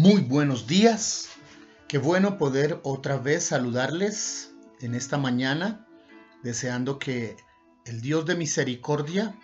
[0.00, 1.28] Muy buenos días.
[1.88, 5.88] Qué bueno poder otra vez saludarles en esta mañana,
[6.44, 7.36] deseando que
[7.84, 9.34] el Dios de misericordia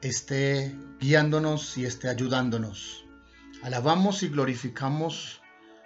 [0.00, 3.04] esté guiándonos y esté ayudándonos.
[3.62, 5.42] Alabamos y glorificamos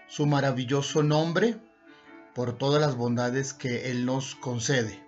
[0.07, 1.57] su maravilloso nombre
[2.37, 5.03] por todas las bondades que Él nos concede.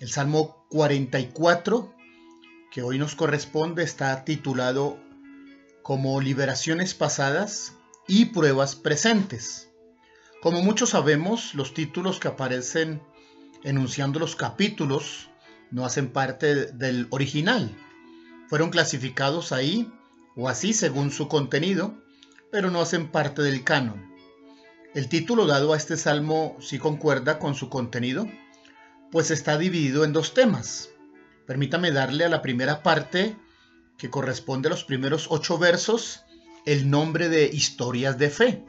[0.00, 1.94] El Salmo 44,
[2.72, 4.98] que hoy nos corresponde, está titulado
[5.84, 7.77] como Liberaciones Pasadas
[8.08, 9.68] y pruebas presentes.
[10.42, 13.02] Como muchos sabemos, los títulos que aparecen
[13.62, 15.30] enunciando los capítulos
[15.70, 17.70] no hacen parte del original.
[18.48, 19.92] Fueron clasificados ahí
[20.34, 21.94] o así según su contenido,
[22.50, 24.08] pero no hacen parte del canon.
[24.94, 28.26] El título dado a este salmo sí concuerda con su contenido,
[29.10, 30.88] pues está dividido en dos temas.
[31.46, 33.36] Permítame darle a la primera parte,
[33.98, 36.24] que corresponde a los primeros ocho versos,
[36.68, 38.62] el nombre de historias de fe.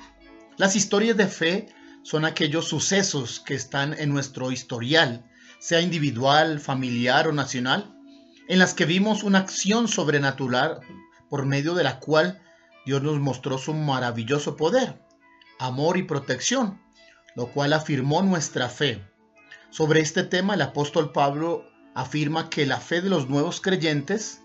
[0.55, 1.67] Las historias de fe
[2.01, 7.93] son aquellos sucesos que están en nuestro historial, sea individual, familiar o nacional,
[8.47, 10.79] en las que vimos una acción sobrenatural
[11.29, 12.41] por medio de la cual
[12.85, 15.01] Dios nos mostró su maravilloso poder,
[15.59, 16.81] amor y protección,
[17.35, 19.05] lo cual afirmó nuestra fe.
[19.71, 24.41] Sobre este tema el apóstol Pablo afirma que la fe de los nuevos creyentes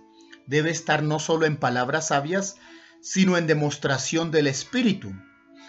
[0.48, 2.56] debe estar no solo en palabras sabias,
[3.04, 5.12] sino en demostración del Espíritu.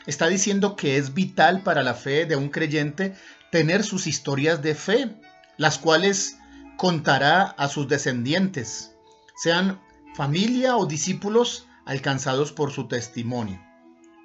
[0.07, 3.13] Está diciendo que es vital para la fe de un creyente
[3.51, 5.13] tener sus historias de fe,
[5.57, 6.37] las cuales
[6.77, 8.95] contará a sus descendientes,
[9.35, 9.81] sean
[10.15, 13.61] familia o discípulos alcanzados por su testimonio.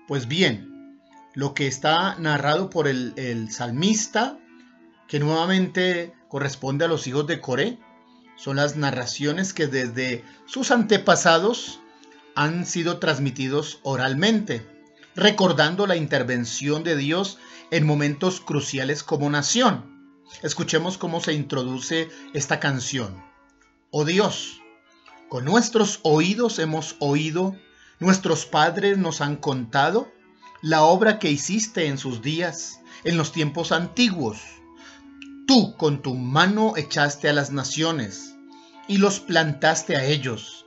[0.07, 1.01] Pues bien,
[1.35, 4.39] lo que está narrado por el, el salmista,
[5.09, 7.79] que nuevamente corresponde a los hijos de Coré,
[8.37, 11.81] son las narraciones que desde sus antepasados
[12.41, 14.67] han sido transmitidos oralmente,
[15.15, 17.37] recordando la intervención de Dios
[17.71, 20.17] en momentos cruciales como nación.
[20.43, 23.23] Escuchemos cómo se introduce esta canción.
[23.91, 24.63] Oh Dios,
[25.29, 27.57] con nuestros oídos hemos oído,
[27.99, 30.11] nuestros padres nos han contado
[30.63, 34.39] la obra que hiciste en sus días, en los tiempos antiguos.
[35.47, 38.35] Tú con tu mano echaste a las naciones
[38.89, 40.60] y los plantaste a ellos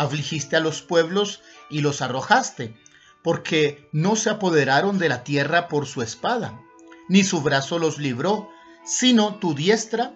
[0.00, 2.74] afligiste a los pueblos y los arrojaste,
[3.22, 6.60] porque no se apoderaron de la tierra por su espada,
[7.08, 8.48] ni su brazo los libró,
[8.84, 10.14] sino tu diestra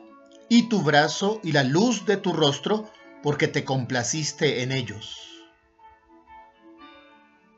[0.48, 2.90] y tu brazo y la luz de tu rostro,
[3.22, 5.20] porque te complaciste en ellos.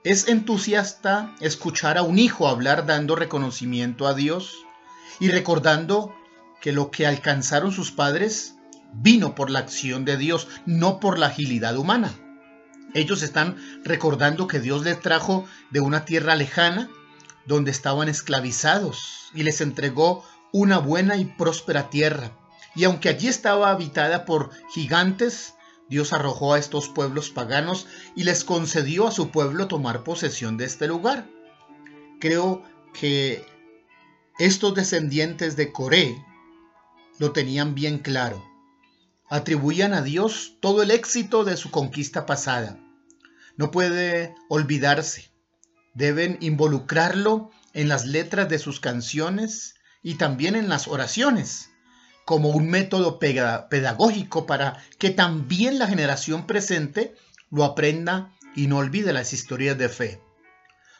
[0.02, 4.64] Es entusiasta escuchar a un hijo hablar dando reconocimiento a Dios
[5.20, 6.14] y recordando
[6.60, 8.55] que lo que alcanzaron sus padres
[8.94, 12.12] vino por la acción de Dios, no por la agilidad humana.
[12.94, 16.88] Ellos están recordando que Dios les trajo de una tierra lejana
[17.46, 22.32] donde estaban esclavizados y les entregó una buena y próspera tierra.
[22.74, 25.54] Y aunque allí estaba habitada por gigantes,
[25.88, 27.86] Dios arrojó a estos pueblos paganos
[28.16, 31.26] y les concedió a su pueblo tomar posesión de este lugar.
[32.18, 33.46] Creo que
[34.38, 36.16] estos descendientes de Coré
[37.18, 38.55] lo tenían bien claro
[39.28, 42.78] atribuían a Dios todo el éxito de su conquista pasada.
[43.56, 45.30] No puede olvidarse.
[45.94, 51.70] Deben involucrarlo en las letras de sus canciones y también en las oraciones,
[52.24, 57.14] como un método pedagógico para que también la generación presente
[57.50, 60.20] lo aprenda y no olvide las historias de fe.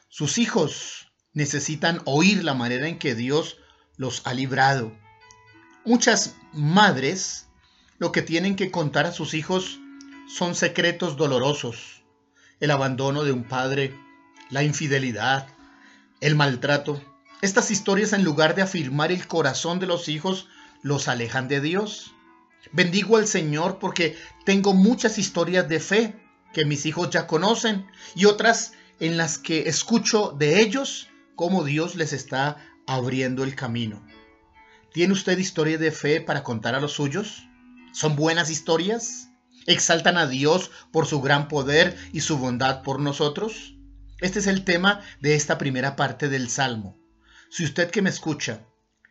[0.08, 3.58] Sus hijos necesitan oír la manera en que Dios
[3.96, 4.92] los ha librado.
[5.84, 7.45] Muchas madres
[7.98, 9.80] lo que tienen que contar a sus hijos
[10.28, 12.02] son secretos dolorosos,
[12.60, 13.94] el abandono de un padre,
[14.50, 15.48] la infidelidad,
[16.20, 17.00] el maltrato.
[17.42, 20.48] Estas historias en lugar de afirmar el corazón de los hijos,
[20.82, 22.12] los alejan de Dios.
[22.72, 26.16] Bendigo al Señor porque tengo muchas historias de fe
[26.52, 31.94] que mis hijos ya conocen y otras en las que escucho de ellos cómo Dios
[31.94, 32.56] les está
[32.86, 34.04] abriendo el camino.
[34.92, 37.45] ¿Tiene usted historia de fe para contar a los suyos?
[37.96, 39.30] ¿Son buenas historias?
[39.64, 43.74] ¿Exaltan a Dios por su gran poder y su bondad por nosotros?
[44.20, 46.98] Este es el tema de esta primera parte del Salmo.
[47.48, 48.66] Si usted que me escucha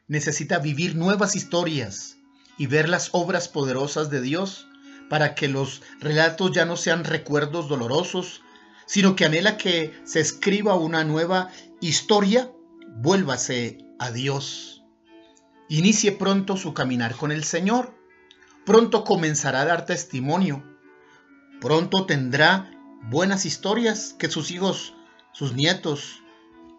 [0.08, 2.18] necesita vivir nuevas historias
[2.60, 4.68] y ver las obras poderosas de Dios
[5.10, 8.44] para que los relatos ya no sean recuerdos dolorosos,
[8.86, 11.50] sino que anhela que se escriba una nueva
[11.82, 12.52] historia,
[12.98, 14.84] vuélvase a Dios.
[15.70, 17.95] Inicie pronto su caminar con el Señor
[18.66, 20.64] pronto comenzará a dar testimonio,
[21.62, 22.72] pronto tendrá
[23.04, 24.96] buenas historias que sus hijos
[25.36, 26.24] sus nietos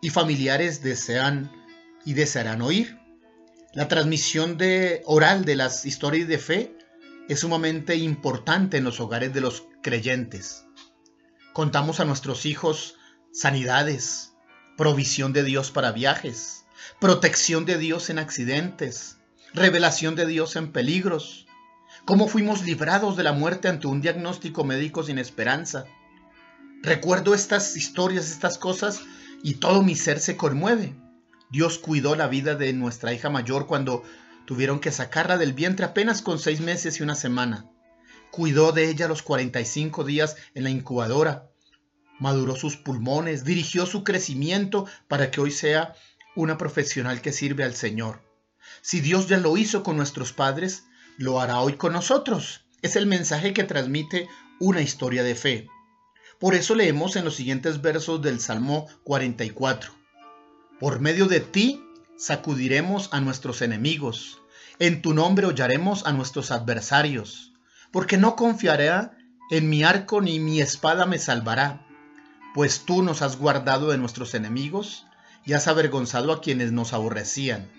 [0.00, 1.52] y familiares desean
[2.06, 2.98] y desearán oír.
[3.74, 6.78] La transmisión de oral de las historias de fe
[7.28, 10.64] es sumamente importante en los hogares de los creyentes.
[11.52, 12.94] Contamos a nuestros hijos
[13.30, 14.32] sanidades,
[14.78, 16.64] provisión de Dios para viajes,
[16.98, 19.18] protección de Dios en accidentes,
[19.52, 21.45] revelación de Dios en peligros,
[22.06, 25.87] cómo fuimos librados de la muerte ante un diagnóstico médico sin esperanza.
[26.82, 29.00] Recuerdo estas historias, estas cosas,
[29.43, 30.94] y todo mi ser se conmueve.
[31.50, 34.05] Dios cuidó la vida de nuestra hija mayor cuando
[34.47, 37.69] tuvieron que sacarla del vientre apenas con seis meses y una semana.
[38.31, 41.50] Cuidó de ella los 45 días en la incubadora.
[42.20, 45.94] Maduró sus pulmones, dirigió su crecimiento para que hoy sea
[46.37, 48.23] una profesional que sirve al Señor.
[48.81, 50.85] Si Dios ya lo hizo con nuestros padres,
[51.18, 52.64] lo hará hoy con nosotros.
[52.82, 54.28] Es el mensaje que transmite
[54.60, 55.68] una historia de fe.
[56.38, 59.92] Por eso leemos en los siguientes versos del Salmo 44.
[60.78, 61.82] Por medio de ti
[62.18, 64.42] sacudiremos a nuestros enemigos,
[64.78, 67.52] en tu nombre hollaremos a nuestros adversarios,
[67.90, 68.90] porque no confiaré
[69.50, 71.86] en mi arco ni mi espada me salvará,
[72.54, 75.06] pues tú nos has guardado de nuestros enemigos
[75.46, 77.70] y has avergonzado a quienes nos aborrecían.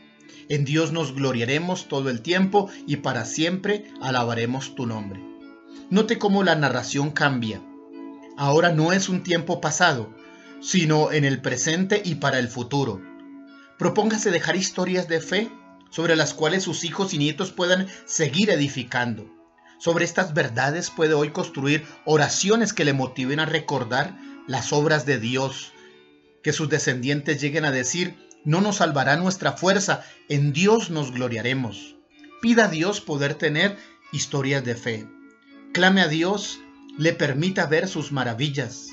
[0.50, 5.22] En Dios nos gloriaremos todo el tiempo y para siempre alabaremos tu nombre.
[5.90, 7.62] Note cómo la narración cambia.
[8.38, 10.14] Ahora no es un tiempo pasado,
[10.62, 13.02] sino en el presente y para el futuro.
[13.78, 15.52] Propóngase dejar historias de fe
[15.90, 19.30] sobre las cuales sus hijos y nietos puedan seguir edificando.
[19.80, 25.20] Sobre estas verdades puede hoy construir oraciones que le motiven a recordar las obras de
[25.20, 25.72] Dios,
[26.42, 31.98] que sus descendientes lleguen a decir, no nos salvará nuestra fuerza, en Dios nos gloriaremos.
[32.42, 33.78] Pida a Dios poder tener
[34.14, 35.06] historias de fe.
[35.74, 36.62] Clame a Dios,
[36.98, 38.88] le permita ver sus maravillas.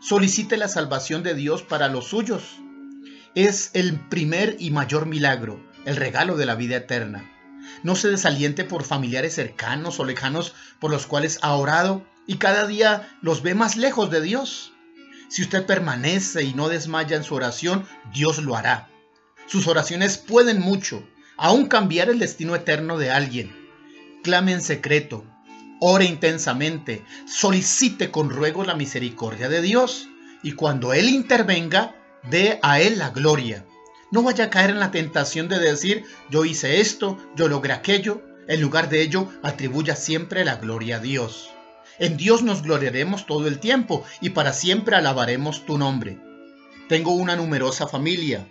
[0.00, 2.56] Solicite la salvación de Dios para los suyos.
[3.34, 7.30] Es el primer y mayor milagro, el regalo de la vida eterna.
[7.82, 12.66] No se desaliente por familiares cercanos o lejanos por los cuales ha orado y cada
[12.66, 14.72] día los ve más lejos de Dios.
[15.28, 18.88] Si usted permanece y no desmaya en su oración, Dios lo hará.
[19.46, 21.06] Sus oraciones pueden mucho,
[21.36, 23.54] aún cambiar el destino eterno de alguien.
[24.22, 25.24] Clame en secreto,
[25.80, 30.08] ore intensamente, solicite con ruego la misericordia de Dios
[30.42, 31.94] y cuando Él intervenga,
[32.30, 33.66] dé a Él la gloria.
[34.10, 38.22] No vaya a caer en la tentación de decir, yo hice esto, yo logré aquello.
[38.46, 41.50] En lugar de ello, atribuya siempre la gloria a Dios.
[41.98, 46.18] En Dios nos gloriaremos todo el tiempo y para siempre alabaremos tu nombre.
[46.88, 48.46] Tengo una numerosa familia,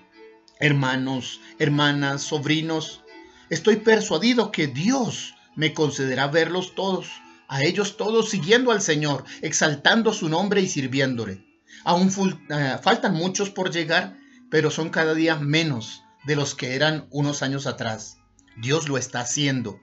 [0.63, 3.01] hermanos, hermanas, sobrinos.
[3.49, 7.09] Estoy persuadido que Dios me concederá verlos todos,
[7.49, 11.45] a ellos todos siguiendo al Señor, exaltando su nombre y sirviéndole.
[11.83, 12.09] Aún
[12.49, 14.17] eh, faltan muchos por llegar,
[14.49, 18.19] pero son cada día menos de los que eran unos años atrás.
[18.55, 19.81] Dios lo está haciendo.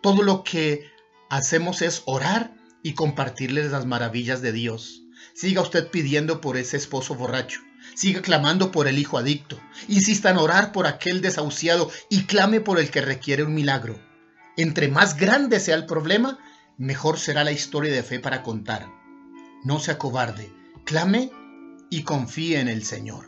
[0.00, 0.88] Todo lo que
[1.28, 2.54] hacemos es orar
[2.84, 5.02] y compartirles las maravillas de Dios.
[5.34, 7.62] Siga usted pidiendo por ese esposo borracho.
[8.00, 9.60] Siga clamando por el hijo adicto.
[9.86, 14.00] Insista en orar por aquel desahuciado y clame por el que requiere un milagro.
[14.56, 16.38] Entre más grande sea el problema,
[16.78, 18.88] mejor será la historia de fe para contar.
[19.64, 20.50] No sea cobarde,
[20.86, 21.30] clame
[21.90, 23.26] y confíe en el Señor.